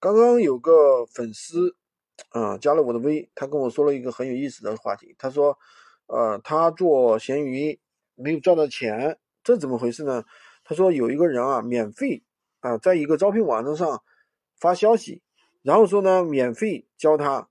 [0.00, 1.76] 刚刚有个粉丝
[2.30, 5.14] 啊加了我的微，他跟我说了一个很有意思的话题。
[5.18, 5.58] 他说，
[6.06, 7.78] 呃，他做闲鱼
[8.14, 10.24] 没有赚到钱，这怎么回事呢？
[10.64, 12.22] 他说有一个人啊，免费
[12.60, 14.02] 啊，在一个招聘网站上
[14.58, 15.20] 发消息，
[15.62, 17.50] 然后说呢，免费教他，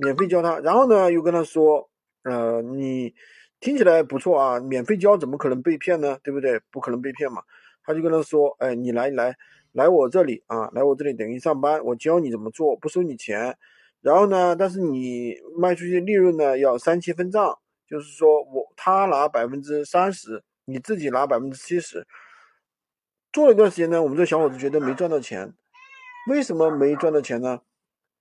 [0.00, 1.90] 免费教他，然后呢又跟他说，
[2.22, 3.16] 呃，你
[3.58, 6.20] 听起来不错啊，免费教怎么可能被骗呢？
[6.22, 6.60] 对不对？
[6.70, 7.42] 不可能被骗嘛。
[7.84, 9.36] 他就跟他说，哎，你来来。
[9.72, 13.58] 来我这里啊，来我这里等于上班，我教你怎么做，不收你钱。
[14.02, 22.06] 然后呢，但是你卖出去利润呢要三七分账，就是说我他拿百分之三十，你自己拿百分之七十。
[23.32, 25.52] 做了一段时间呢，我们这小伙子觉得没赚到钱。
[26.30, 27.60] 为什么没赚到钱呢？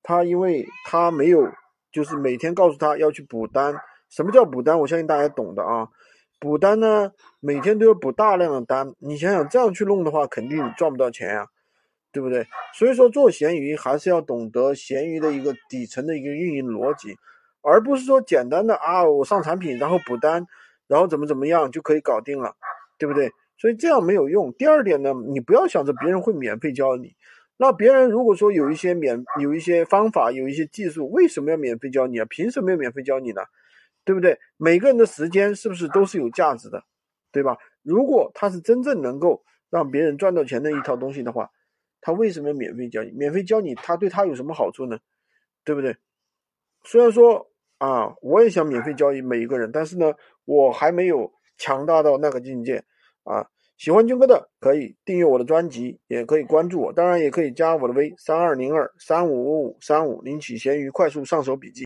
[0.02, 1.47] 他因为他没有，
[1.91, 3.75] 就是每天告诉他要去补单。
[4.09, 4.80] 什么叫补单？
[4.80, 5.88] 我相信大家懂的啊。
[6.43, 11.47] 补单呢，每天都要补大量的单，你想想这样去弄的话，肯定赚不到钱呀，
[12.11, 12.45] 对不对？
[12.73, 17.16] 所以说做闲鱼还是要懂得闲鱼的一个底层的一个运营逻辑，
[17.61, 20.45] 而不是说简单的啊，我上产品然后补单，
[20.86, 22.53] 然后怎么怎么样就可以搞定了，
[22.99, 23.31] 对不对？
[23.58, 24.52] 所以这样没有用。
[24.52, 27.16] 第二点呢，你不要想着别人会免费教你，
[27.55, 32.27] 那别人如果说有一些免有一些方法，有一些技术，为什么要免费教你啊？
[32.30, 33.44] 凭什么要免费教你呢？
[34.05, 34.37] 对不对？
[34.57, 36.83] 每个人的时间是不是都是有价值的，
[37.31, 37.57] 对吧？
[37.81, 41.49] 如果他是真正能够让别人赚到钱的一套东西的话，
[42.01, 43.11] 他为什么要免费教你？
[43.11, 44.99] 免费教你，他对他有什么好处呢？
[45.63, 45.95] 对不对？
[46.83, 50.13] 虽然说啊，我也想免费教每一个人，但是呢，
[50.45, 52.83] 我还没有强大到那个境界
[53.23, 53.47] 啊。
[53.77, 61.81] 喜欢军哥的可以订阅我的专辑，也可以关注我，当然也可以加我的微三二零二三五五五三五领取闲鱼快速上手笔记。